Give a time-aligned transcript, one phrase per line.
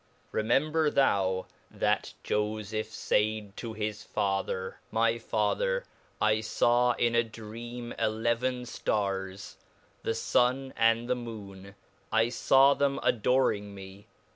[0.31, 5.85] Remember thou, that 'fofefh faid to his father, My father,
[6.17, 9.57] 1 faw in a dream eleven Stars,
[10.01, 11.75] the Sun, and the Moone,
[12.11, 14.07] I faw 'them adodrig me.